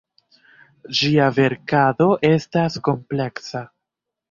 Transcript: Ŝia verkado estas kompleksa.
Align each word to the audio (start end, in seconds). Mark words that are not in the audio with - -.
Ŝia 0.99 1.27
verkado 1.35 2.09
estas 2.31 2.81
kompleksa. 2.91 3.65